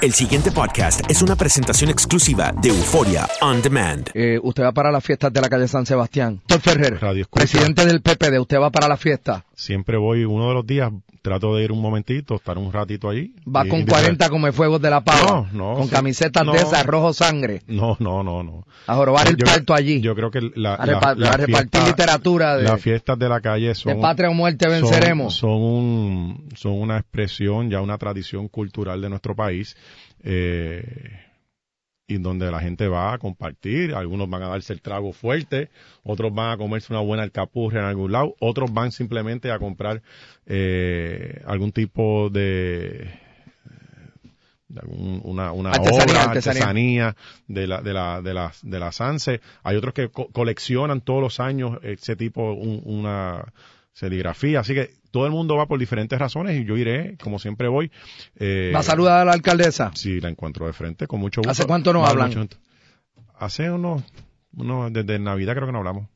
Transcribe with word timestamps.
El 0.00 0.12
siguiente 0.14 0.50
podcast 0.50 1.02
es 1.10 1.20
una 1.20 1.36
presentación 1.36 1.90
exclusiva 1.90 2.52
de 2.62 2.70
Euforia 2.70 3.28
On 3.42 3.60
Demand. 3.60 4.08
Eh, 4.14 4.38
usted 4.42 4.62
va 4.64 4.72
para 4.72 4.90
las 4.90 5.04
fiestas 5.04 5.30
de 5.30 5.40
la 5.42 5.48
calle 5.50 5.68
San 5.68 5.84
Sebastián. 5.84 6.40
Doctor 6.48 6.60
Ferrer, 6.74 6.98
Radio 7.00 7.22
Escucha. 7.22 7.40
presidente 7.44 7.84
del 7.84 8.00
PPD, 8.00 8.38
usted 8.40 8.58
va 8.58 8.70
para 8.70 8.88
la 8.88 8.96
fiesta. 8.96 9.44
Siempre 9.54 9.98
voy 9.98 10.24
uno 10.24 10.48
de 10.48 10.54
los 10.54 10.66
días, 10.66 10.90
trato 11.20 11.54
de 11.54 11.64
ir 11.64 11.72
un 11.72 11.82
momentito, 11.82 12.36
estar 12.36 12.56
un 12.56 12.72
ratito 12.72 13.10
allí. 13.10 13.34
Va 13.46 13.66
y- 13.66 13.68
con 13.68 13.80
y- 13.80 13.84
40 13.84 14.30
como 14.30 14.50
fuegos 14.54 14.80
de 14.80 14.88
la 14.88 15.02
pava. 15.04 15.20
No, 15.26 15.48
no, 15.52 15.74
Con 15.74 15.84
sí. 15.84 15.90
camisetas 15.90 16.46
No. 16.46 16.52
de 16.52 16.60
esas, 16.60 16.86
rojo 16.86 17.12
sangre. 17.12 17.60
No, 17.66 17.94
no, 18.00 18.22
no, 18.22 18.42
no. 18.42 18.64
A 18.86 18.94
jorobar 18.96 19.28
el 19.28 19.36
Yo- 19.36 19.44
parto 19.44 19.74
allí. 19.74 20.00
Yo 20.00 20.14
creo 20.14 20.30
que 20.30 20.40
la, 20.54 20.76
A 20.76 20.86
repa- 20.86 21.14
la- 21.14 21.32
a 21.32 21.36
repartir 21.36 21.46
fiesta- 21.82 21.86
literatura 21.86 22.56
de- 22.56 22.62
las 22.62 22.80
fiestas 22.80 23.18
de 23.18 23.28
la 23.28 23.42
calle 23.42 23.74
son 23.74 23.96
de 23.96 24.00
patria 24.00 24.30
o 24.30 24.32
muerte 24.34 24.64
son- 24.64 24.72
venceremos. 24.80 25.34
Son, 25.36 25.50
un, 25.50 26.48
son 26.56 26.72
una 26.80 26.96
expresión, 26.96 27.68
ya 27.68 27.82
una 27.82 27.98
tradición 27.98 28.48
cultural 28.48 29.02
de 29.02 29.10
nuestro 29.10 29.36
país. 29.36 29.76
Eh, 30.22 31.18
y 32.06 32.18
donde 32.18 32.50
la 32.50 32.58
gente 32.60 32.88
va 32.88 33.12
a 33.12 33.18
compartir, 33.18 33.94
algunos 33.94 34.28
van 34.28 34.42
a 34.42 34.48
darse 34.48 34.72
el 34.72 34.80
trago 34.82 35.12
fuerte, 35.12 35.68
otros 36.02 36.34
van 36.34 36.50
a 36.52 36.56
comerse 36.56 36.92
una 36.92 37.02
buena 37.02 37.22
alcapurria 37.22 37.78
en 37.80 37.86
algún 37.86 38.10
lado, 38.10 38.34
otros 38.40 38.72
van 38.72 38.90
simplemente 38.90 39.52
a 39.52 39.60
comprar 39.60 40.02
eh, 40.46 41.40
algún 41.46 41.70
tipo 41.70 42.28
de, 42.30 43.08
algún- 44.76 45.20
una, 45.24 45.52
una 45.52 45.70
Artesanía, 45.70 46.04
obra, 46.04 46.22
artesanía. 46.24 46.62
artesanía 46.62 47.16
de 47.48 47.66
la, 47.66 47.80
de 47.82 47.92
la, 47.92 48.22
de 48.22 48.34
la, 48.34 48.52
de 48.62 48.78
la 48.80 48.92
Sanse. 48.92 49.40
Hay 49.62 49.76
otros 49.76 49.94
que 49.94 50.08
co- 50.08 50.28
coleccionan 50.32 51.00
todos 51.00 51.20
los 51.22 51.40
años 51.40 51.78
ese 51.82 52.16
tipo, 52.16 52.52
un- 52.52 52.82
una 52.84 53.52
serigrafía. 53.92 54.60
Así 54.60 54.74
que 54.74 54.90
todo 55.10 55.26
el 55.26 55.32
mundo 55.32 55.56
va 55.56 55.66
por 55.66 55.78
diferentes 55.78 56.18
razones 56.18 56.60
y 56.60 56.64
yo 56.64 56.76
iré, 56.76 57.16
como 57.22 57.38
siempre 57.38 57.68
voy. 57.68 57.90
Eh, 58.36 58.72
¿Va 58.74 58.80
a 58.80 58.84
saludar 58.84 59.20
a 59.20 59.24
la 59.24 59.32
alcaldesa? 59.32 59.90
si 59.94 60.20
la 60.20 60.28
encuentro 60.28 60.66
de 60.66 60.72
frente, 60.72 61.06
con 61.06 61.20
mucho 61.20 61.40
gusto. 61.40 61.50
¿Hace 61.50 61.66
cuánto 61.66 61.92
no 61.92 62.04
hablan? 62.06 62.28
mucho- 62.28 62.48
Hace 63.38 63.70
unos, 63.70 64.02
unos, 64.54 64.92
desde 64.92 65.18
Navidad 65.18 65.54
creo 65.54 65.66
que 65.66 65.72
no 65.72 65.78
hablamos, 65.78 66.08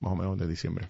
más 0.00 0.12
o 0.12 0.16
menos 0.16 0.38
de 0.38 0.46
diciembre. 0.48 0.86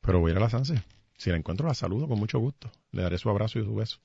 Pero 0.00 0.20
voy 0.20 0.30
a 0.30 0.32
ir 0.32 0.38
a 0.38 0.40
la 0.40 0.50
Sanse. 0.50 0.82
Si 1.16 1.30
la 1.30 1.36
encuentro, 1.36 1.66
la 1.68 1.74
saludo 1.74 2.08
con 2.08 2.18
mucho 2.18 2.38
gusto. 2.38 2.70
Le 2.90 3.02
daré 3.02 3.18
su 3.18 3.28
abrazo 3.30 3.58
y 3.60 3.64
su 3.64 3.74
beso. 3.74 3.98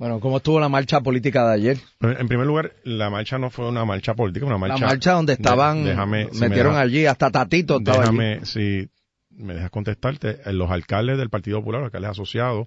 Bueno, 0.00 0.18
¿cómo 0.18 0.38
estuvo 0.38 0.58
la 0.58 0.70
marcha 0.70 1.02
política 1.02 1.46
de 1.46 1.54
ayer? 1.56 1.78
En 2.00 2.26
primer 2.26 2.46
lugar, 2.46 2.72
la 2.84 3.10
marcha 3.10 3.36
no 3.38 3.50
fue 3.50 3.68
una 3.68 3.84
marcha 3.84 4.14
política, 4.14 4.46
una 4.46 4.56
marcha. 4.56 4.78
la 4.78 4.86
marcha 4.86 5.12
donde 5.12 5.34
estaban, 5.34 5.84
de- 5.84 5.90
déjame, 5.90 6.30
si 6.32 6.40
me 6.40 6.48
metieron 6.48 6.74
allí, 6.74 7.04
hasta 7.04 7.30
Tatito 7.30 7.76
estaba 7.76 8.04
allí. 8.04 8.16
Déjame, 8.16 8.46
si 8.46 8.88
me 9.28 9.52
dejas 9.52 9.70
contestarte, 9.70 10.38
eh, 10.46 10.54
los 10.54 10.70
alcaldes 10.70 11.18
del 11.18 11.28
Partido 11.28 11.58
Popular, 11.58 11.82
los 11.82 11.88
alcaldes 11.88 12.12
asociados, 12.12 12.66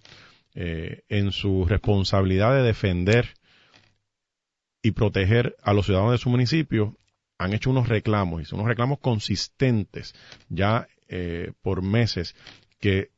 eh, 0.54 1.02
en 1.10 1.32
su 1.32 1.66
responsabilidad 1.66 2.54
de 2.54 2.62
defender 2.62 3.34
y 4.84 4.92
proteger 4.92 5.56
a 5.64 5.74
los 5.74 5.88
ciudadanos 5.88 6.12
de 6.12 6.20
su 6.20 6.30
municipio, 6.30 6.96
han 7.40 7.54
hecho 7.54 7.72
unos 7.72 7.88
reclamos, 7.90 8.44
y 8.44 8.46
son 8.46 8.60
unos 8.60 8.70
reclamos 8.70 9.00
consistentes 9.00 10.14
ya 10.50 10.88
eh, 11.08 11.52
por 11.64 11.82
meses, 11.82 12.36
que 12.80 13.10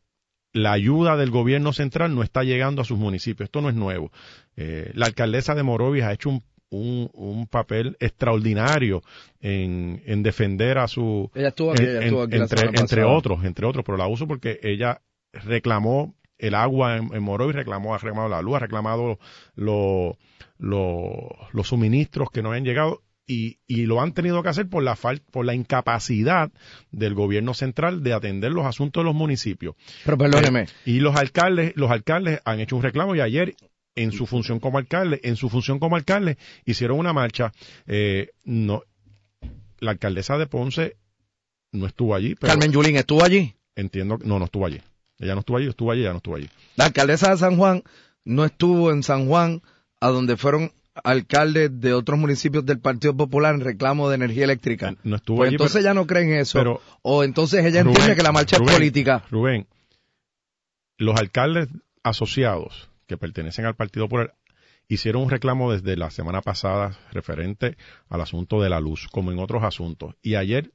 la 0.55 0.71
ayuda 0.71 1.17
del 1.17 1.31
gobierno 1.31 1.73
central 1.73 2.15
no 2.15 2.23
está 2.23 2.43
llegando 2.43 2.81
a 2.81 2.85
sus 2.85 2.97
municipios. 2.97 3.47
Esto 3.47 3.61
no 3.61 3.67
es 3.69 3.75
nuevo. 3.75 4.11
Eh, 4.55 4.89
la 4.93 5.05
alcaldesa 5.07 5.53
de 5.53 5.63
Morovis 5.63 6.03
ha 6.03 6.13
hecho 6.13 6.29
un, 6.29 6.43
un- 6.69 7.09
un 7.13 7.45
papel 7.47 7.97
extraordinario 7.99 9.01
en, 9.41 10.01
en 10.05 10.23
defender 10.23 10.77
a 10.77 10.87
su... 10.87 11.29
Ella 11.35 11.49
estuvo 11.49 11.71
aquí, 11.71 11.81
en- 11.83 11.87
ella 12.35 12.43
estuvo 12.45 12.69
aquí 12.69 12.79
entre, 12.81 13.03
otros, 13.03 13.43
entre 13.43 13.65
otros, 13.67 13.83
pero 13.85 13.97
la 13.97 14.07
uso 14.07 14.27
porque 14.27 14.59
ella 14.63 15.01
reclamó 15.33 16.15
el 16.37 16.55
agua 16.55 16.97
en, 16.97 17.13
en 17.13 17.21
Morovis, 17.23 17.55
reclamó, 17.55 17.93
ha 17.93 17.97
reclamado 17.97 18.29
la 18.29 18.41
luz, 18.41 18.55
ha 18.55 18.59
reclamado 18.59 19.19
lo- 19.55 20.17
lo- 20.57 21.35
los 21.51 21.67
suministros 21.67 22.29
que 22.31 22.41
no 22.41 22.51
han 22.51 22.63
llegado 22.63 23.01
y, 23.27 23.57
y 23.67 23.85
lo 23.87 24.01
han 24.01 24.13
tenido 24.13 24.43
que 24.43 24.49
hacer 24.49 24.67
por 24.69 24.83
la 24.83 24.95
fal- 24.95 25.21
por 25.31 25.45
la 25.45 25.55
incapacidad 25.55 26.51
del 26.91 27.13
gobierno 27.15 27.53
central 27.53 28.03
de 28.03 28.13
atender 28.13 28.51
los 28.51 28.65
asuntos 28.65 29.01
de 29.01 29.05
los 29.05 29.15
municipios. 29.15 29.75
Pero 30.03 30.17
perdóneme, 30.17 30.61
Eh, 30.61 30.67
y 30.85 30.99
los 30.99 31.15
alcaldes, 31.15 31.73
los 31.75 31.89
alcaldes 31.91 32.39
han 32.45 32.59
hecho 32.59 32.75
un 32.75 32.83
reclamo 32.83 33.15
y 33.15 33.21
ayer 33.21 33.55
en 33.95 34.11
su 34.11 34.25
función 34.27 34.59
como 34.59 34.77
alcalde, 34.77 35.21
en 35.23 35.37
su 35.37 35.49
función 35.49 35.79
como 35.79 35.95
alcalde, 35.95 36.37
hicieron 36.65 36.99
una 36.99 37.13
marcha. 37.13 37.51
Eh, 37.87 38.29
no, 38.43 38.83
la 39.79 39.91
alcaldesa 39.91 40.37
de 40.37 40.47
Ponce 40.47 40.97
no 41.71 41.87
estuvo 41.87 42.13
allí, 42.15 42.35
pero 42.35 42.51
Carmen 42.51 42.71
Yulín 42.71 42.95
estuvo 42.97 43.23
allí. 43.23 43.55
entiendo 43.75 44.17
que 44.19 44.27
no, 44.27 44.37
no 44.39 44.45
estuvo 44.45 44.65
allí. 44.65 44.81
Ella 45.17 45.33
no 45.33 45.39
estuvo 45.39 45.57
allí, 45.57 45.67
estuvo 45.69 45.91
allí, 45.91 46.01
ella 46.01 46.11
no 46.11 46.17
estuvo 46.17 46.35
allí. 46.35 46.49
La 46.75 46.85
alcaldesa 46.85 47.31
de 47.31 47.37
San 47.37 47.55
Juan 47.57 47.83
no 48.25 48.43
estuvo 48.45 48.91
en 48.91 49.01
San 49.01 49.27
Juan, 49.27 49.61
a 50.01 50.09
donde 50.09 50.35
fueron 50.35 50.71
alcaldes 51.03 51.69
de 51.81 51.93
otros 51.93 52.17
municipios 52.17 52.65
del 52.65 52.79
Partido 52.79 53.15
Popular 53.15 53.53
en 53.55 53.61
reclamo 53.61 54.09
de 54.09 54.15
energía 54.15 54.45
eléctrica. 54.45 54.95
No 55.03 55.17
estuvo 55.17 55.37
Pues 55.37 55.47
allí. 55.47 55.55
entonces 55.55 55.73
pero- 55.75 55.81
ella 55.85 55.93
no 55.93 56.07
cree 56.07 56.23
en 56.23 56.33
eso. 56.39 56.57
pero- 56.57 56.81
o 57.01 57.23
entonces 57.23 57.65
ella 57.65 57.81
Rubén, 57.83 57.95
entiende 57.95 58.15
que 58.15 58.23
la 58.23 58.31
marcha 58.31 58.57
Rubén, 58.57 58.69
es 58.69 58.75
política. 58.75 59.23
Rubén, 59.29 59.67
los 60.97 61.15
alcaldes 61.19 61.67
asociados 62.03 62.89
que 63.07 63.17
pertenecen 63.17 63.65
al 63.65 63.75
Partido 63.75 64.05
Popular 64.05 64.35
hicieron 64.87 65.23
un 65.23 65.29
reclamo 65.29 65.71
desde 65.71 65.97
la 65.97 66.11
semana 66.11 66.41
pasada 66.41 66.97
referente 67.11 67.75
al 68.09 68.21
asunto 68.21 68.61
de 68.61 68.69
la 68.69 68.79
luz, 68.79 69.07
como 69.11 69.31
en 69.31 69.39
otros 69.39 69.63
asuntos. 69.63 70.15
Y 70.21 70.35
ayer, 70.35 70.71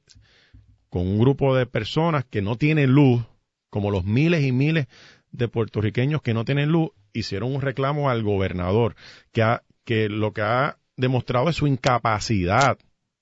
con 0.89 1.07
un 1.07 1.17
grupo 1.19 1.55
de 1.55 1.65
personas 1.65 2.25
que 2.25 2.41
no 2.41 2.57
tienen 2.57 2.91
luz, 2.91 3.23
como 3.69 3.89
los 3.89 4.03
miles 4.03 4.43
y 4.43 4.51
miles 4.51 4.87
de 5.31 5.47
puertorriqueños 5.47 6.21
que 6.21 6.33
no 6.33 6.43
tienen 6.43 6.69
luz 6.69 6.89
hicieron 7.13 7.55
un 7.55 7.61
reclamo 7.61 8.09
al 8.09 8.21
gobernador, 8.23 8.95
que, 9.31 9.41
ha, 9.43 9.63
que 9.83 10.09
lo 10.09 10.33
que 10.33 10.41
ha 10.41 10.77
demostrado 10.95 11.49
es 11.49 11.55
su 11.55 11.67
incapacidad, 11.67 12.77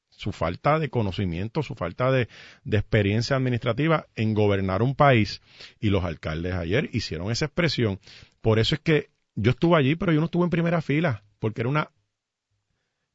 su 0.10 0.32
falta 0.34 0.80
de 0.80 0.90
conocimiento, 0.90 1.64
su 1.64 1.76
falta 1.76 2.12
de, 2.12 2.28
experiencia 2.66 3.38
administrativa 3.38 4.08
en 4.16 4.34
gobernar 4.34 4.82
un 4.82 4.96
país. 4.96 5.42
Y 5.80 5.90
los 5.90 6.04
alcaldes 6.04 6.54
ayer 6.54 6.90
hicieron 6.92 7.32
esa 7.32 7.46
expresión. 7.46 8.00
Por 8.42 8.60
eso 8.60 8.76
es 8.76 8.82
que 8.82 9.10
yo 9.36 9.52
estuve 9.52 9.78
allí, 9.78 9.96
pero 9.96 10.12
yo 10.12 10.20
no 10.20 10.26
estuve 10.26 10.44
en 10.44 10.50
primera 10.50 10.82
fila, 10.82 11.24
porque 11.40 11.62
era 11.62 11.70
una 11.70 11.90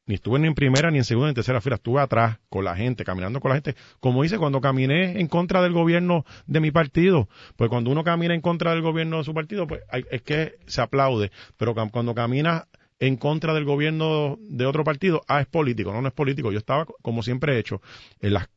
ni 0.07 0.15
estuve 0.15 0.37
ni 0.37 0.47
en 0.47 0.53
primera, 0.53 0.91
ni 0.91 0.99
en 0.99 1.03
segunda, 1.03 1.27
ni 1.27 1.31
en 1.31 1.35
tercera 1.35 1.61
fila. 1.61 1.77
Estuve 1.77 1.99
atrás 1.99 2.37
con 2.49 2.63
la 2.63 2.75
gente, 2.75 3.03
caminando 3.03 3.39
con 3.39 3.49
la 3.49 3.55
gente. 3.55 3.75
Como 3.99 4.23
hice 4.23 4.37
cuando 4.37 4.61
caminé 4.61 5.19
en 5.19 5.27
contra 5.27 5.63
del 5.63 5.73
gobierno 5.73 6.25
de 6.45 6.59
mi 6.59 6.69
partido. 6.69 7.27
Pues 7.55 7.71
cuando 7.71 7.89
uno 7.89 8.03
camina 8.03 8.35
en 8.35 8.41
contra 8.41 8.71
del 8.71 8.83
gobierno 8.83 9.17
de 9.17 9.23
su 9.23 9.33
partido, 9.33 9.65
pues 9.65 9.81
es 10.11 10.21
que 10.21 10.57
se 10.67 10.81
aplaude. 10.81 11.31
Pero 11.57 11.73
cuando 11.73 12.13
camina 12.13 12.67
en 12.99 13.17
contra 13.17 13.53
del 13.53 13.65
gobierno 13.65 14.37
de 14.41 14.65
otro 14.65 14.83
partido, 14.83 15.23
ah, 15.27 15.41
es 15.41 15.47
político. 15.47 15.91
No, 15.91 16.01
no 16.01 16.07
es 16.07 16.13
político. 16.13 16.51
Yo 16.51 16.59
estaba, 16.59 16.85
como 17.01 17.23
siempre 17.23 17.55
he 17.55 17.59
hecho, 17.59 17.81
en 18.21 18.33
las 18.33 18.49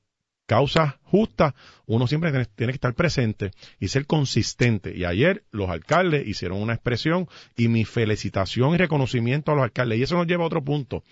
causas 0.47 0.95
justas, 1.03 1.53
uno 1.87 2.07
siempre 2.07 2.31
tiene, 2.57 2.73
que 2.73 2.77
estar 2.77 2.95
presente 2.95 3.51
y 3.79 3.89
ser 3.89 4.07
consistente. 4.07 4.97
Y 4.97 5.05
ayer 5.05 5.45
los 5.51 5.69
alcaldes 5.69 6.27
hicieron 6.27 6.63
una 6.63 6.75
expresión 6.75 7.29
y 7.57 7.69
mi 7.69 7.85
felicitación 7.85 8.75
y 8.75 8.79
reconocimiento 8.79 9.53
a 9.53 9.55
los 9.55 9.65
alcaldes. 9.65 9.99
Y 9.99 10.03
eso 10.03 10.17
nos 10.17 10.27
lleva 10.27 10.45
a 10.45 10.47
otro 10.47 10.65
punto, 10.65 11.05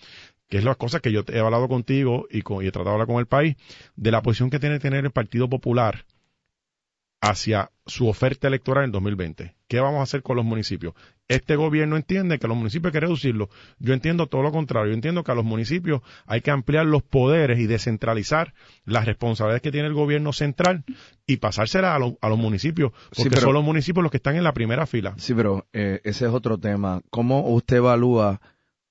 que 0.49 0.59
es 0.59 0.65
las 0.65 0.77
cosas 0.77 1.03
que 1.03 1.13
yo 1.13 1.23
he 1.29 1.39
hablado 1.39 1.69
contigo 1.69 2.27
y, 2.31 2.43
con, 2.43 2.65
y 2.65 2.69
he 2.69 2.73
tratado 2.73 2.91
de 2.91 2.95
hablar 2.95 3.09
con 3.09 3.19
el 3.19 3.27
país, 3.27 3.57
de 3.95 4.11
la 4.11 4.23
posición 4.23 4.49
que 4.49 4.59
tiene 4.59 4.77
que 4.77 4.83
tener 4.83 5.05
el 5.05 5.11
Partido 5.11 5.49
Popular 5.49 6.07
hacia 7.21 7.71
su 7.87 8.09
oferta 8.09 8.49
electoral 8.49 8.85
en 8.85 8.93
2020. 8.93 9.55
¿Qué 9.69 9.81
vamos 9.81 10.01
a 10.01 10.03
hacer 10.03 10.23
con 10.23 10.37
los 10.37 10.45
municipios? 10.45 10.95
Este 11.29 11.57
gobierno 11.57 11.97
entiende 11.97 12.39
que 12.39 12.47
los 12.47 12.57
municipios 12.57 12.91
hay 12.91 12.93
que 12.93 13.07
reducirlos. 13.07 13.49
Yo 13.79 13.95
entiendo 13.95 14.29
todo 14.29 14.43
lo 14.43 14.53
contrario. 14.53 14.91
Yo 14.91 14.95
entiendo 14.95 15.25
que 15.25 15.33
a 15.33 15.35
los 15.35 15.45
municipios 15.45 16.03
hay 16.27 16.41
que 16.41 16.53
ampliar 16.53 16.87
los 16.87 17.03
poderes 17.03 17.59
y 17.59 17.67
descentralizar 17.67 18.55
las 18.85 19.07
responsabilidades 19.07 19.63
que 19.63 19.73
tiene 19.73 19.89
el 19.89 19.95
gobierno 19.95 20.33
central 20.33 20.85
y 21.27 21.39
pasárselas 21.39 21.93
a, 21.93 21.97
a 21.97 22.29
los 22.29 22.39
municipios, 22.39 22.93
porque 23.17 23.37
son 23.37 23.55
los 23.55 23.65
municipios 23.65 24.03
los 24.03 24.11
que 24.11 24.19
están 24.19 24.37
en 24.37 24.45
la 24.45 24.53
primera 24.53 24.87
fila. 24.87 25.15
Sí, 25.17 25.35
pero 25.35 25.67
eh, 25.73 26.01
ese 26.05 26.27
es 26.27 26.33
otro 26.33 26.59
tema. 26.59 27.03
¿Cómo 27.11 27.49
usted 27.49 27.79
evalúa 27.79 28.41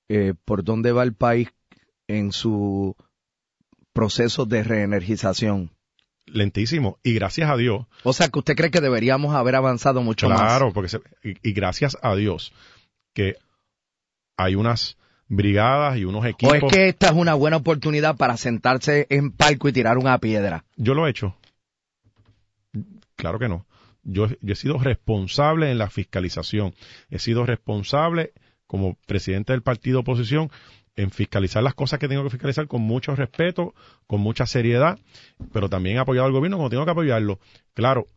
eh, 0.10 0.33
por 0.44 0.63
dónde 0.63 0.92
va 0.92 1.04
el 1.04 1.13
país 1.13 1.50
en 2.07 2.31
su 2.33 2.98
proceso 3.94 4.45
de 4.45 4.63
reenergización? 4.63 5.75
Lentísimo 6.25 7.00
y 7.04 7.13
gracias 7.13 7.50
a 7.50 7.57
Dios. 7.57 7.86
O 8.04 8.13
sea, 8.13 8.30
que 8.30 8.39
usted 8.39 8.56
cree 8.56 8.72
que 8.72 8.81
deberíamos 8.81 9.36
haber 9.36 9.56
avanzado 9.56 10.01
mucho 10.01 10.30
más. 10.30 10.39
Claro, 10.39 10.74
porque 10.74 11.00
y, 11.24 11.54
gracias 11.54 11.98
a 12.01 12.16
Dios 12.16 12.54
que 13.13 13.38
hay 14.38 14.56
unas 14.56 14.98
brigadas 15.27 15.98
y 15.98 16.06
unos 16.06 16.25
equipos. 16.25 16.54
¿O 16.62 16.68
es 16.68 16.74
que 16.74 16.89
esta 16.89 17.07
es 17.07 17.13
una 17.13 17.33
buena 17.33 17.57
oportunidad 17.57 18.16
para 18.16 18.38
sentarse 18.38 19.07
en 19.10 19.31
palco 19.31 19.69
y 19.69 19.74
tirar 19.74 19.98
una 19.98 20.18
piedra? 20.19 20.66
Yo 20.75 20.94
lo 20.94 21.07
he 21.07 21.10
hecho. 21.10 21.36
Claro 23.16 23.39
que 23.39 23.48
no. 23.48 23.66
Yo, 24.04 24.27
yo 24.42 24.54
he 24.54 24.56
sido 24.56 24.77
responsable 24.77 25.72
en 25.72 25.77
la 25.77 25.89
fiscalización. 25.89 26.75
He 27.10 27.19
sido 27.19 27.45
responsable 27.45 28.33
como 28.67 28.95
presidente 29.06 29.53
del 29.53 29.62
partido 29.62 30.00
oposición 30.00 30.50
en 30.95 31.12
fiscalizar 31.12 31.62
las 31.62 31.73
cosas 31.73 32.00
que 32.00 32.07
tengo 32.07 32.23
que 32.23 32.29
fiscalizar 32.29 32.67
con 32.67 32.81
mucho 32.81 33.15
respeto, 33.15 33.73
con 34.07 34.21
mucha 34.21 34.45
seriedad, 34.45 34.97
pero 35.51 35.69
también 35.69 35.97
apoyado 35.97 36.27
al 36.27 36.33
gobierno 36.33 36.57
como 36.57 36.69
tengo 36.69 36.85
que 36.85 36.91
apoyarlo. 36.91 37.39
Claro, 37.73 38.07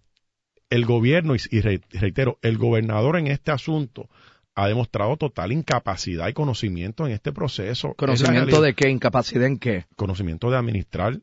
el 0.70 0.84
gobierno, 0.84 1.34
y, 1.34 1.60
reitero, 1.60 2.38
el 2.42 2.58
gobernador 2.58 3.16
en 3.16 3.26
este 3.26 3.50
asunto 3.50 4.08
ha 4.54 4.68
demostrado 4.68 5.16
total 5.16 5.52
incapacidad 5.52 6.28
y 6.28 6.32
conocimiento 6.32 7.06
en 7.06 7.12
este 7.12 7.32
proceso. 7.32 7.94
¿Conocimiento 7.94 8.60
de 8.60 8.74
qué? 8.74 8.90
¿Incapacidad 8.90 9.46
en 9.46 9.58
qué? 9.58 9.86
Conocimiento 9.96 10.50
de 10.50 10.56
administrar, 10.56 11.20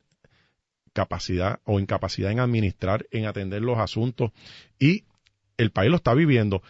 capacidad 0.93 1.59
o 1.65 1.79
incapacidad 1.79 2.31
en 2.31 2.39
administrar, 2.39 3.05
en 3.11 3.25
atender 3.25 3.61
los 3.61 3.77
asuntos. 3.77 4.31
Y 4.79 5.03
el 5.57 5.71
país 5.71 5.91
lo 5.91 5.97
está 5.97 6.13
viviendo. 6.13 6.63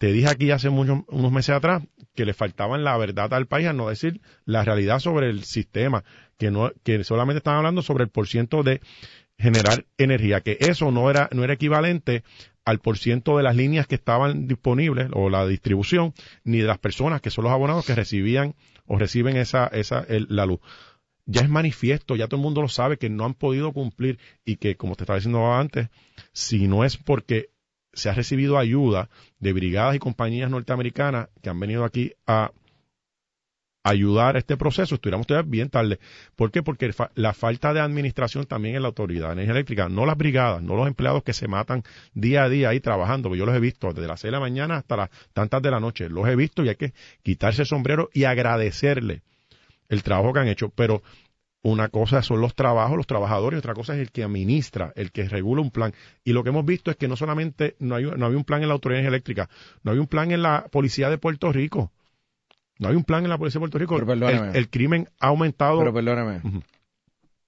Te 0.00 0.14
dije 0.14 0.30
aquí 0.30 0.50
hace 0.50 0.70
muchos, 0.70 1.00
unos 1.08 1.30
meses 1.30 1.54
atrás 1.54 1.82
que 2.14 2.24
le 2.24 2.32
faltaban 2.32 2.84
la 2.84 2.96
verdad 2.96 3.34
al 3.34 3.46
país, 3.46 3.66
a 3.66 3.74
no 3.74 3.90
decir 3.90 4.22
la 4.46 4.64
realidad 4.64 4.98
sobre 4.98 5.28
el 5.28 5.44
sistema, 5.44 6.04
que 6.38 6.50
no, 6.50 6.72
que 6.84 7.04
solamente 7.04 7.36
están 7.36 7.56
hablando 7.56 7.82
sobre 7.82 8.04
el 8.04 8.08
porciento 8.08 8.62
de 8.62 8.80
generar 9.36 9.84
energía, 9.98 10.40
que 10.40 10.56
eso 10.58 10.90
no 10.90 11.10
era, 11.10 11.28
no 11.32 11.44
era 11.44 11.52
equivalente 11.52 12.24
al 12.64 12.78
porciento 12.78 13.36
de 13.36 13.42
las 13.42 13.54
líneas 13.54 13.86
que 13.86 13.96
estaban 13.96 14.48
disponibles 14.48 15.10
o 15.12 15.28
la 15.28 15.46
distribución, 15.46 16.14
ni 16.44 16.60
de 16.60 16.66
las 16.66 16.78
personas 16.78 17.20
que 17.20 17.28
son 17.28 17.44
los 17.44 17.52
abonados 17.52 17.84
que 17.84 17.94
recibían 17.94 18.54
o 18.86 18.96
reciben 18.96 19.36
esa, 19.36 19.66
esa, 19.66 20.06
la 20.08 20.46
luz. 20.46 20.60
Ya 21.26 21.42
es 21.42 21.50
manifiesto, 21.50 22.16
ya 22.16 22.26
todo 22.26 22.40
el 22.40 22.42
mundo 22.42 22.62
lo 22.62 22.68
sabe 22.68 22.96
que 22.96 23.10
no 23.10 23.26
han 23.26 23.34
podido 23.34 23.74
cumplir 23.74 24.18
y 24.46 24.56
que, 24.56 24.76
como 24.76 24.96
te 24.96 25.02
estaba 25.02 25.18
diciendo 25.18 25.52
antes, 25.52 25.90
si 26.32 26.68
no 26.68 26.84
es 26.84 26.96
porque 26.96 27.50
se 28.00 28.08
ha 28.08 28.14
recibido 28.14 28.58
ayuda 28.58 29.08
de 29.38 29.52
brigadas 29.52 29.94
y 29.94 29.98
compañías 29.98 30.50
norteamericanas 30.50 31.28
que 31.42 31.50
han 31.50 31.60
venido 31.60 31.84
aquí 31.84 32.12
a 32.26 32.50
ayudar 33.82 34.36
a 34.36 34.38
este 34.38 34.56
proceso, 34.56 34.94
estuviéramos 34.94 35.26
todavía 35.26 35.50
bien 35.50 35.70
tarde. 35.70 35.98
¿Por 36.36 36.50
qué? 36.50 36.62
Porque 36.62 36.92
la 37.14 37.32
falta 37.32 37.72
de 37.72 37.80
administración 37.80 38.44
también 38.44 38.76
en 38.76 38.82
la 38.82 38.88
Autoridad 38.88 39.28
de 39.28 39.32
Energía 39.34 39.52
Eléctrica, 39.52 39.88
no 39.88 40.04
las 40.06 40.16
brigadas, 40.16 40.62
no 40.62 40.76
los 40.76 40.86
empleados 40.86 41.22
que 41.22 41.32
se 41.32 41.48
matan 41.48 41.82
día 42.12 42.44
a 42.44 42.48
día 42.48 42.68
ahí 42.70 42.80
trabajando, 42.80 43.34
yo 43.34 43.46
los 43.46 43.54
he 43.54 43.60
visto 43.60 43.92
desde 43.92 44.06
las 44.06 44.20
seis 44.20 44.30
de 44.30 44.32
la 44.32 44.40
mañana 44.40 44.76
hasta 44.76 44.96
las 44.96 45.10
tantas 45.32 45.62
de 45.62 45.70
la 45.70 45.80
noche, 45.80 46.08
los 46.08 46.28
he 46.28 46.36
visto 46.36 46.64
y 46.64 46.68
hay 46.68 46.76
que 46.76 46.92
quitarse 47.22 47.62
el 47.62 47.68
sombrero 47.68 48.10
y 48.12 48.24
agradecerle 48.24 49.22
el 49.88 50.02
trabajo 50.02 50.32
que 50.32 50.40
han 50.40 50.48
hecho, 50.48 50.68
pero 50.68 51.02
una 51.62 51.88
cosa 51.88 52.22
son 52.22 52.40
los 52.40 52.54
trabajos, 52.54 52.96
los 52.96 53.06
trabajadores, 53.06 53.58
otra 53.58 53.74
cosa 53.74 53.94
es 53.94 54.00
el 54.00 54.10
que 54.10 54.24
administra, 54.24 54.92
el 54.96 55.12
que 55.12 55.28
regula 55.28 55.60
un 55.60 55.70
plan. 55.70 55.92
Y 56.24 56.32
lo 56.32 56.42
que 56.42 56.48
hemos 56.50 56.64
visto 56.64 56.90
es 56.90 56.96
que 56.96 57.08
no 57.08 57.16
solamente 57.16 57.76
no, 57.78 57.96
hay, 57.96 58.04
no 58.04 58.26
había 58.26 58.38
un 58.38 58.44
plan 58.44 58.62
en 58.62 58.68
la 58.68 58.74
Autoridad 58.74 59.04
Eléctrica, 59.04 59.48
no 59.82 59.90
había 59.90 60.00
un 60.00 60.08
plan 60.08 60.30
en 60.30 60.42
la 60.42 60.68
Policía 60.70 61.10
de 61.10 61.18
Puerto 61.18 61.52
Rico. 61.52 61.92
No 62.78 62.88
hay 62.88 62.96
un 62.96 63.04
plan 63.04 63.24
en 63.24 63.30
la 63.30 63.36
Policía 63.36 63.58
de 63.58 63.68
Puerto 63.68 63.78
Rico. 63.78 63.98
El, 64.54 64.70
crimen 64.70 65.08
ha 65.20 65.28
aumentado. 65.28 65.80
Pero 65.80 65.92
perdóneme. 65.92 66.62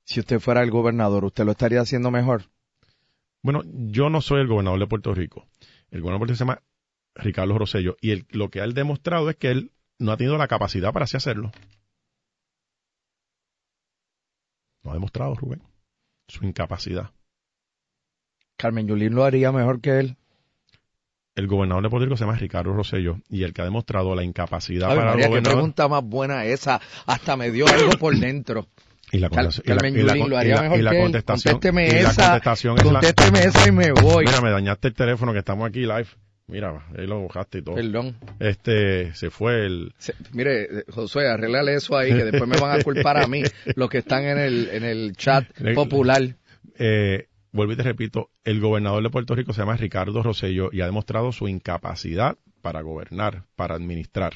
Si 0.04 0.20
usted 0.20 0.40
fuera 0.40 0.62
el 0.62 0.70
gobernador, 0.70 1.24
¿usted 1.24 1.44
lo 1.44 1.52
estaría 1.52 1.80
haciendo 1.80 2.10
mejor? 2.10 2.44
Bueno, 3.42 3.62
yo 3.64 4.10
no 4.10 4.20
soy 4.20 4.42
el 4.42 4.46
gobernador 4.46 4.78
de 4.78 4.86
Puerto 4.86 5.14
Rico. 5.14 5.46
El 5.90 6.02
gobernador 6.02 6.12
de 6.12 6.18
Puerto 6.18 6.32
Rico 6.32 6.36
se 6.36 6.44
llama 6.44 6.62
Ricardo 7.14 7.56
Rosello. 7.56 7.96
Y 8.02 8.26
lo 8.36 8.50
que 8.50 8.60
ha 8.60 8.66
demostrado 8.66 9.30
es 9.30 9.36
que 9.36 9.50
él 9.50 9.72
no 9.98 10.12
ha 10.12 10.18
tenido 10.18 10.36
la 10.36 10.48
capacidad 10.48 10.92
para 10.92 11.04
así 11.04 11.16
hacerlo. 11.16 11.50
No 14.82 14.90
ha 14.90 14.94
demostrado, 14.94 15.34
Rubén, 15.34 15.62
su 16.28 16.44
incapacidad. 16.44 17.10
Carmen 18.56 18.86
Yulín 18.86 19.14
lo 19.14 19.24
haría 19.24 19.52
mejor 19.52 19.80
que 19.80 19.98
él. 19.98 20.16
El 21.34 21.46
gobernador 21.46 21.82
de 21.82 21.90
Puerto 21.90 22.04
Rico 22.04 22.16
se 22.16 22.24
llama 22.24 22.36
Ricardo 22.36 22.74
Rosello 22.74 23.18
y 23.30 23.44
el 23.44 23.54
que 23.54 23.62
ha 23.62 23.64
demostrado 23.64 24.14
la 24.14 24.22
incapacidad 24.22 24.88
para 24.88 25.12
María, 25.12 25.28
gobernador... 25.28 25.42
qué 25.42 25.50
pregunta 25.50 25.88
más 25.88 26.04
buena 26.04 26.44
esa. 26.44 26.80
Hasta 27.06 27.36
me 27.36 27.50
dio 27.50 27.66
algo 27.66 27.92
por 27.98 28.14
dentro. 28.14 28.66
Y 29.10 29.18
la, 29.18 29.30
Carmen 29.30 29.94
Yulín 29.94 30.28
lo 30.28 30.38
haría 30.38 30.62
mejor 30.62 30.78
y 30.78 30.82
la 30.82 30.98
contestación, 30.98 31.54
Contésteme 31.54 32.00
esa. 32.00 32.22
La 32.22 32.28
contestación 32.28 32.76
contésteme 32.76 33.40
esa 33.40 33.68
y 33.68 33.72
me 33.72 33.92
voy. 33.92 34.24
Mira, 34.26 34.40
me 34.40 34.50
dañaste 34.50 34.88
el 34.88 34.94
teléfono 34.94 35.32
que 35.32 35.40
estamos 35.40 35.68
aquí 35.68 35.80
live. 35.80 36.06
Mira, 36.52 36.84
ahí 36.98 37.06
lo 37.06 37.18
bojaste 37.18 37.58
y 37.58 37.62
todo. 37.62 37.76
Perdón. 37.76 38.14
Este, 38.38 39.14
se 39.14 39.30
fue 39.30 39.64
el... 39.64 39.94
mire, 40.32 40.84
Josué, 40.90 41.26
arreglale 41.26 41.74
eso 41.74 41.96
ahí, 41.96 42.10
que 42.10 42.24
después 42.24 42.46
me 42.46 42.58
van 42.58 42.78
a 42.78 42.84
culpar 42.84 43.16
a 43.16 43.26
mí, 43.26 43.42
los 43.74 43.88
que 43.88 43.98
están 43.98 44.24
en 44.24 44.36
el, 44.36 44.68
en 44.68 44.84
el 44.84 45.16
chat 45.16 45.46
popular. 45.74 46.36
Eh, 46.78 47.28
vuelvo 47.52 47.72
y 47.72 47.76
te 47.76 47.82
repito, 47.82 48.28
el 48.44 48.60
gobernador 48.60 49.02
de 49.02 49.08
Puerto 49.08 49.34
Rico 49.34 49.54
se 49.54 49.62
llama 49.62 49.78
Ricardo 49.78 50.22
Rosello 50.22 50.68
y 50.70 50.82
ha 50.82 50.84
demostrado 50.84 51.32
su 51.32 51.48
incapacidad 51.48 52.36
para 52.60 52.82
gobernar, 52.82 53.44
para 53.56 53.74
administrar. 53.74 54.34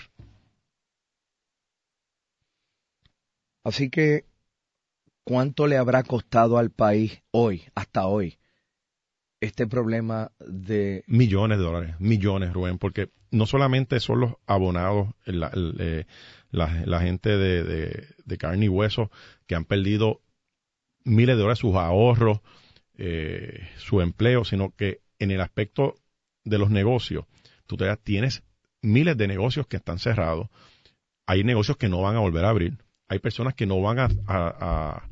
Así 3.62 3.90
que, 3.90 4.24
¿cuánto 5.22 5.66
le 5.66 5.76
habrá 5.76 6.02
costado 6.02 6.56
al 6.56 6.70
país 6.70 7.20
hoy, 7.30 7.64
hasta 7.74 8.06
hoy, 8.06 8.38
este 9.40 9.66
problema 9.66 10.32
de... 10.38 11.04
Millones 11.06 11.58
de 11.58 11.64
dólares, 11.64 11.94
millones, 11.98 12.52
Rubén, 12.52 12.78
porque 12.78 13.10
no 13.30 13.46
solamente 13.46 14.00
son 14.00 14.20
los 14.20 14.34
abonados, 14.46 15.08
la, 15.24 15.50
eh, 15.54 16.06
la, 16.50 17.00
gente 17.00 17.36
de, 17.36 18.38
carne 18.38 18.66
y 18.66 18.68
hueso 18.68 19.10
que 19.46 19.54
han 19.54 19.64
perdido 19.64 20.22
miles 21.04 21.36
de 21.36 21.40
dólares, 21.40 21.58
sus 21.58 21.74
ahorros, 21.74 22.40
eh, 22.96 23.68
su 23.76 24.00
empleo, 24.00 24.44
sino 24.44 24.74
que 24.74 25.00
en 25.18 25.30
el 25.30 25.40
aspecto 25.40 25.94
de 26.44 26.58
los 26.58 26.70
negocios, 26.70 27.26
tú 27.66 27.76
todavía 27.76 27.96
tienes 28.02 28.42
miles 28.80 29.16
de 29.16 29.28
negocios 29.28 29.66
que 29.66 29.76
están 29.76 29.98
cerrados, 29.98 30.48
hay 31.26 31.44
negocios 31.44 31.76
que 31.76 31.88
no 31.88 32.00
van 32.00 32.16
a 32.16 32.20
volver 32.20 32.44
a 32.44 32.50
abrir, 32.50 32.78
hay 33.08 33.18
personas 33.18 33.54
que 33.54 33.66
no 33.66 33.80
van 33.80 33.98
a 33.98 35.08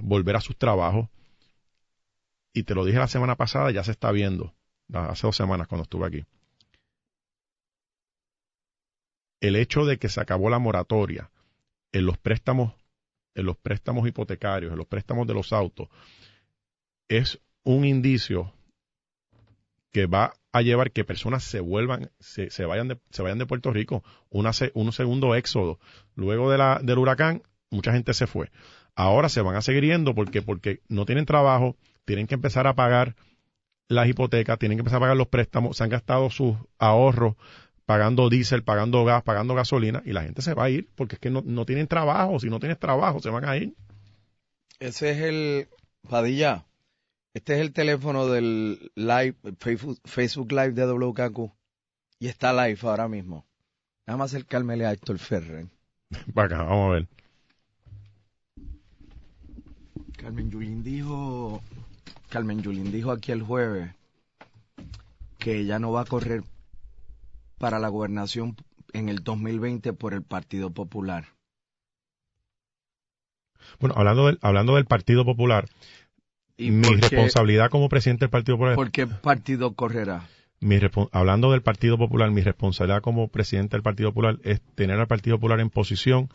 volver 0.00 0.36
a 0.36 0.40
sus 0.40 0.56
trabajos, 0.56 1.08
y 2.52 2.64
te 2.64 2.74
lo 2.74 2.84
dije 2.84 2.98
la 2.98 3.08
semana 3.08 3.36
pasada, 3.36 3.70
ya 3.70 3.84
se 3.84 3.92
está 3.92 4.12
viendo. 4.12 4.54
hace 4.92 5.26
dos 5.26 5.36
semanas 5.36 5.68
cuando 5.68 5.84
estuve 5.84 6.06
aquí. 6.06 6.24
El 9.40 9.56
hecho 9.56 9.84
de 9.84 9.98
que 9.98 10.08
se 10.08 10.20
acabó 10.20 10.50
la 10.50 10.58
moratoria 10.58 11.30
en 11.92 12.06
los 12.06 12.18
préstamos, 12.18 12.74
en 13.34 13.46
los 13.46 13.56
préstamos 13.56 14.06
hipotecarios, 14.06 14.72
en 14.72 14.78
los 14.78 14.86
préstamos 14.86 15.26
de 15.26 15.34
los 15.34 15.52
autos, 15.52 15.88
es 17.08 17.40
un 17.64 17.84
indicio 17.84 18.52
que 19.90 20.06
va 20.06 20.32
a 20.52 20.62
llevar 20.62 20.90
que 20.90 21.04
personas 21.04 21.44
se 21.44 21.60
vuelvan, 21.60 22.10
se, 22.18 22.50
se 22.50 22.64
vayan, 22.64 22.88
de, 22.88 23.00
se 23.10 23.22
vayan 23.22 23.38
de 23.38 23.46
Puerto 23.46 23.72
Rico, 23.72 24.02
una, 24.30 24.52
un 24.74 24.92
segundo 24.92 25.34
éxodo. 25.34 25.78
Luego 26.14 26.50
de 26.50 26.58
la, 26.58 26.80
del 26.82 26.98
huracán, 26.98 27.42
mucha 27.70 27.92
gente 27.92 28.14
se 28.14 28.26
fue. 28.26 28.50
Ahora 28.94 29.28
se 29.28 29.40
van 29.40 29.56
a 29.56 29.62
seguir 29.62 29.84
yendo 29.84 30.14
porque, 30.14 30.42
porque 30.42 30.80
no 30.88 31.06
tienen 31.06 31.26
trabajo, 31.26 31.76
tienen 32.04 32.26
que 32.26 32.34
empezar 32.34 32.66
a 32.66 32.74
pagar 32.74 33.16
las 33.88 34.08
hipotecas, 34.08 34.58
tienen 34.58 34.78
que 34.78 34.80
empezar 34.80 34.98
a 34.98 35.00
pagar 35.00 35.16
los 35.16 35.28
préstamos, 35.28 35.76
se 35.76 35.84
han 35.84 35.90
gastado 35.90 36.30
sus 36.30 36.56
ahorros 36.78 37.36
pagando 37.86 38.28
diésel, 38.30 38.62
pagando 38.62 39.04
gas, 39.04 39.22
pagando 39.22 39.54
gasolina, 39.54 40.02
y 40.04 40.12
la 40.12 40.22
gente 40.22 40.42
se 40.42 40.54
va 40.54 40.64
a 40.64 40.70
ir 40.70 40.88
porque 40.94 41.16
es 41.16 41.20
que 41.20 41.30
no, 41.30 41.42
no 41.44 41.66
tienen 41.66 41.88
trabajo. 41.88 42.38
Si 42.40 42.48
no 42.48 42.58
tienes 42.58 42.78
trabajo, 42.78 43.20
se 43.20 43.30
van 43.30 43.44
a 43.44 43.56
ir. 43.56 43.74
Ese 44.78 45.10
es 45.10 45.18
el, 45.18 45.68
Padilla, 46.08 46.64
este 47.34 47.54
es 47.54 47.60
el 47.60 47.72
teléfono 47.72 48.26
del 48.26 48.92
live, 48.94 49.36
Facebook, 50.04 50.52
Live 50.52 50.72
de 50.72 50.86
WKQ. 50.86 51.50
Y 52.18 52.28
está 52.28 52.52
live 52.52 52.78
ahora 52.82 53.08
mismo. 53.08 53.46
Nada 54.06 54.16
más 54.16 54.32
acercármele 54.32 54.86
a 54.86 54.92
Héctor 54.92 55.18
Ferrer. 55.18 55.66
Para 56.34 56.46
acá, 56.46 56.62
vamos 56.64 56.90
a 56.90 56.92
ver. 56.94 57.08
Carmen 60.16 60.50
Yulín 60.50 60.84
dijo, 60.84 61.62
Carmen 62.32 62.62
Yulín 62.62 62.90
dijo 62.90 63.10
aquí 63.10 63.30
el 63.30 63.42
jueves 63.42 63.90
que 65.38 65.58
ella 65.58 65.78
no 65.78 65.92
va 65.92 66.00
a 66.00 66.06
correr 66.06 66.42
para 67.58 67.78
la 67.78 67.88
gobernación 67.88 68.56
en 68.94 69.10
el 69.10 69.22
2020 69.22 69.92
por 69.92 70.14
el 70.14 70.22
Partido 70.22 70.70
Popular. 70.70 71.26
Bueno, 73.78 73.94
hablando 73.98 74.28
del, 74.28 74.38
hablando 74.40 74.76
del 74.76 74.86
Partido 74.86 75.26
Popular, 75.26 75.68
mi 76.56 76.82
responsabilidad 76.82 77.68
como 77.68 77.90
presidente 77.90 78.24
del 78.24 78.30
Partido 78.30 78.56
Popular. 78.56 78.76
¿Por 78.76 78.90
qué 78.90 79.06
partido 79.06 79.74
correrá? 79.74 80.26
Mi, 80.58 80.80
hablando 81.10 81.52
del 81.52 81.60
Partido 81.60 81.98
Popular, 81.98 82.30
mi 82.30 82.40
responsabilidad 82.40 83.02
como 83.02 83.28
presidente 83.28 83.76
del 83.76 83.82
Partido 83.82 84.08
Popular 84.08 84.38
es 84.42 84.62
tener 84.74 84.98
al 84.98 85.06
Partido 85.06 85.36
Popular 85.36 85.60
en 85.60 85.68
posición 85.68 86.30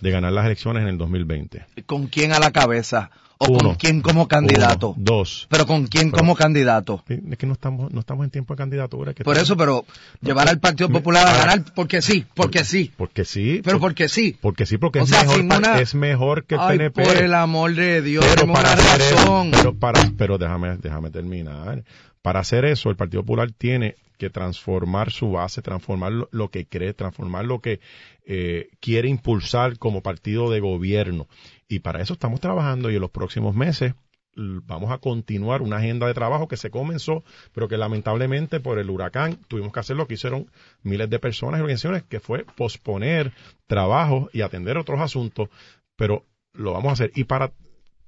de 0.00 0.10
ganar 0.10 0.32
las 0.32 0.46
elecciones 0.46 0.82
en 0.82 0.88
el 0.88 0.98
2020. 0.98 1.66
¿Con 1.86 2.06
quién 2.08 2.32
a 2.32 2.38
la 2.38 2.50
cabeza? 2.50 3.10
¿O 3.38 3.58
con 3.58 3.74
quién 3.74 4.00
como 4.00 4.28
candidato? 4.28 4.94
dos. 4.96 5.46
¿Pero 5.50 5.66
con 5.66 5.86
quién 5.86 6.10
como 6.10 6.34
candidato? 6.36 7.02
Es 7.08 7.36
que 7.36 7.46
no 7.46 7.54
estamos, 7.54 7.92
no 7.92 8.00
estamos 8.00 8.24
en 8.24 8.30
tiempo 8.30 8.54
de 8.54 8.58
candidatura. 8.58 9.12
Por 9.12 9.36
eso, 9.36 9.56
pero 9.56 9.84
llevar 10.20 10.48
al 10.48 10.60
Partido 10.60 10.88
Popular 10.88 11.26
a 11.26 11.36
ganar 11.36 11.64
porque 11.74 12.00
sí, 12.00 12.24
porque, 12.34 12.64
sí. 12.64 12.92
Porque 12.96 13.24
sí. 13.24 13.60
Pero 13.64 13.80
porque 13.80 14.08
sí. 14.08 14.36
Porque 14.40 14.66
sí, 14.66 14.78
porque 14.78 15.00
es, 15.00 15.10
mejor, 15.10 15.80
es 15.80 15.94
mejor 15.94 16.44
que 16.44 16.54
el 16.54 16.60
ay, 16.60 16.78
PNP. 16.78 17.02
por 17.02 17.16
el 17.16 17.34
amor 17.34 17.74
de 17.74 18.02
Dios, 18.02 18.24
pero 18.34 18.52
para 18.52 18.76
razón. 18.76 19.50
pero, 19.50 19.74
para, 19.74 20.10
pero 20.16 20.38
déjame, 20.38 20.76
déjame 20.76 21.10
terminar. 21.10 21.82
Para 22.22 22.40
hacer 22.40 22.64
eso, 22.64 22.88
el 22.88 22.96
Partido 22.96 23.22
Popular 23.22 23.50
tiene 23.52 23.96
que 24.18 24.30
transformar 24.30 25.10
su 25.10 25.32
base, 25.32 25.62
transformar 25.62 26.12
lo, 26.30 26.50
que 26.50 26.66
cree, 26.66 26.94
transformar 26.94 27.44
lo 27.44 27.60
que 27.60 27.80
eh, 28.26 28.68
quiere 28.80 29.08
impulsar 29.08 29.78
como 29.78 30.02
partido 30.02 30.50
de 30.50 30.60
gobierno. 30.60 31.28
Y 31.68 31.80
para 31.80 32.00
eso 32.00 32.14
estamos 32.14 32.40
trabajando 32.40 32.90
y 32.90 32.96
en 32.96 33.00
los 33.00 33.10
próximos 33.10 33.54
meses 33.54 33.94
vamos 34.36 34.90
a 34.90 34.98
continuar 34.98 35.62
una 35.62 35.76
agenda 35.76 36.06
de 36.06 36.14
trabajo 36.14 36.48
que 36.48 36.56
se 36.56 36.70
comenzó, 36.70 37.24
pero 37.52 37.68
que 37.68 37.76
lamentablemente 37.76 38.60
por 38.60 38.78
el 38.78 38.90
huracán 38.90 39.38
tuvimos 39.48 39.72
que 39.72 39.80
hacer 39.80 39.96
lo 39.96 40.06
que 40.06 40.14
hicieron 40.14 40.50
miles 40.82 41.08
de 41.10 41.18
personas 41.18 41.58
y 41.58 41.62
organizaciones, 41.62 42.02
que 42.02 42.20
fue 42.20 42.44
posponer 42.44 43.32
trabajo 43.66 44.28
y 44.32 44.42
atender 44.42 44.76
otros 44.76 45.00
asuntos, 45.00 45.48
pero 45.96 46.24
lo 46.52 46.72
vamos 46.72 46.90
a 46.90 46.92
hacer. 46.94 47.12
Y 47.14 47.24
para 47.24 47.52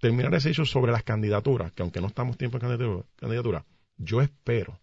terminar 0.01 0.35
ese 0.35 0.51
hecho 0.51 0.65
sobre 0.65 0.93
las 0.93 1.03
candidaturas, 1.03 1.73
que 1.73 1.83
aunque 1.83 2.01
no 2.01 2.09
estamos 2.09 2.37
tiempo 2.37 2.59
en 2.59 3.05
candidatura, 3.17 3.65
yo 3.97 4.21
espero 4.21 4.79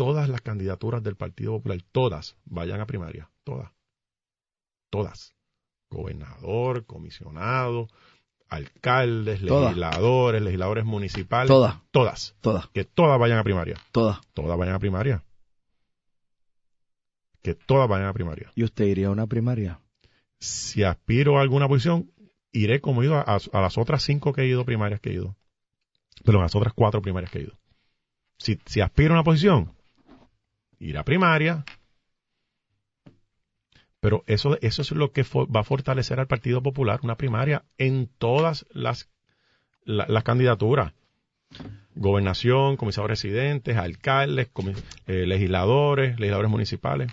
todas 0.00 0.30
las 0.30 0.40
candidaturas 0.40 1.02
del 1.02 1.14
Partido 1.14 1.52
Popular, 1.52 1.78
todas, 1.92 2.34
vayan 2.46 2.80
a 2.80 2.86
primaria, 2.86 3.30
todas, 3.44 3.70
todas 4.88 5.34
gobernador, 5.90 6.86
comisionado, 6.86 7.86
alcaldes, 8.48 9.42
legisladores, 9.42 10.40
legisladores 10.40 10.86
municipales. 10.86 11.48
Todas. 11.48 11.76
Todas. 11.90 12.34
Todas. 12.40 12.68
Que 12.68 12.84
todas 12.84 13.20
vayan 13.20 13.36
a 13.36 13.44
primaria. 13.44 13.76
Todas. 13.92 14.20
Todas 14.32 14.56
vayan 14.56 14.76
a 14.76 14.78
primaria. 14.78 15.22
Que 17.42 17.54
todas 17.54 17.86
vayan 17.86 18.08
a 18.08 18.14
primaria. 18.14 18.50
¿Y 18.54 18.64
usted 18.64 18.86
iría 18.86 19.08
a 19.08 19.10
una 19.10 19.26
primaria? 19.26 19.80
Si 20.38 20.82
aspiro 20.82 21.36
a 21.36 21.42
alguna 21.42 21.68
posición, 21.68 22.10
iré 22.52 22.80
como 22.80 23.02
he 23.02 23.04
ido 23.04 23.16
a, 23.16 23.38
las 23.52 23.76
otras 23.76 24.02
cinco 24.02 24.32
que 24.32 24.42
he 24.42 24.46
ido 24.46 24.64
primarias 24.64 25.00
que 25.00 25.10
he 25.10 25.14
ido. 25.14 25.36
Pero 26.24 26.38
a 26.38 26.42
las 26.42 26.54
otras 26.54 26.72
cuatro 26.72 27.02
primarias 27.02 27.30
que 27.30 27.40
he 27.40 27.42
ido. 27.42 27.58
Si, 28.38 28.58
si 28.64 28.80
aspiro 28.80 29.12
a 29.12 29.16
una 29.16 29.24
posición, 29.24 29.74
ir 30.80 30.98
a 30.98 31.04
primaria, 31.04 31.64
pero 34.00 34.24
eso, 34.26 34.58
eso 34.62 34.82
es 34.82 34.90
lo 34.92 35.12
que 35.12 35.22
va 35.22 35.60
a 35.60 35.64
fortalecer 35.64 36.18
al 36.18 36.26
Partido 36.26 36.62
Popular, 36.62 37.00
una 37.02 37.16
primaria 37.16 37.64
en 37.78 38.08
todas 38.18 38.66
las, 38.72 39.10
las 39.84 40.24
candidaturas. 40.24 40.92
Gobernación, 41.94 42.76
comisarios 42.76 43.10
residentes, 43.10 43.76
alcaldes, 43.76 44.48
eh, 45.06 45.26
legisladores, 45.26 46.18
legisladores 46.18 46.50
municipales. 46.50 47.12